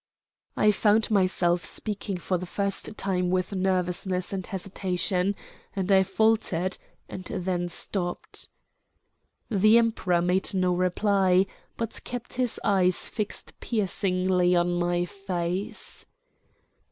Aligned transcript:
I 0.57 0.71
found 0.71 1.11
myself 1.11 1.63
speaking 1.63 2.17
for 2.17 2.39
the 2.39 2.47
first 2.47 2.97
time 2.97 3.29
with 3.29 3.53
nervousness 3.53 4.33
and 4.33 4.43
hesitation; 4.47 5.35
and 5.75 5.91
I 5.91 6.01
faltered, 6.01 6.79
and 7.07 7.25
then 7.25 7.69
stopped. 7.69 8.49
The 9.51 9.77
Emperor 9.77 10.23
made 10.23 10.55
no 10.55 10.73
reply, 10.73 11.45
but 11.77 12.03
kept 12.03 12.33
his 12.33 12.59
eyes 12.63 13.09
fixed 13.09 13.59
piercingly 13.59 14.55
on 14.55 14.73
my 14.79 15.05
face. 15.05 16.07